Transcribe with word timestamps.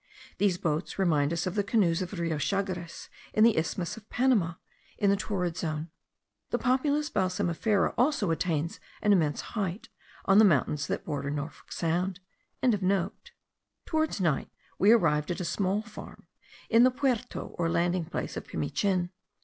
These 0.39 0.57
boats 0.57 0.97
remind 0.97 1.31
us 1.31 1.45
of 1.45 1.53
the 1.53 1.63
canoes 1.63 2.01
of 2.01 2.09
the 2.09 2.17
Rio 2.17 2.39
Chagres 2.39 3.07
in 3.35 3.43
the 3.43 3.55
isthmus 3.55 3.97
of 3.97 4.09
Panama, 4.09 4.55
in 4.97 5.11
the 5.11 5.15
torrid 5.15 5.55
zone. 5.57 5.91
The 6.49 6.57
Populus 6.57 7.11
balsamifera 7.11 7.93
also 7.99 8.31
attains 8.31 8.79
an 9.03 9.13
immense 9.13 9.41
height, 9.53 9.89
on 10.25 10.39
the 10.39 10.43
mountains 10.43 10.87
that 10.87 11.05
border 11.05 11.29
Norfolk 11.29 11.71
Sound.) 11.71 12.19
Towards 13.85 14.19
night 14.19 14.49
we 14.79 14.91
arrived 14.91 15.29
at 15.29 15.39
a 15.39 15.45
small 15.45 15.83
farm, 15.83 16.25
in 16.67 16.81
the 16.81 16.89
puerto 16.89 17.41
or 17.59 17.69
landing 17.69 18.05
place 18.05 18.35
of 18.35 18.47
Pimichin. 18.47 19.11